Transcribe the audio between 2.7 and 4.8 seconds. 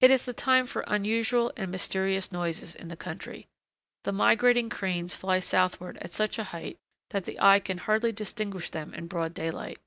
in the country. The migrating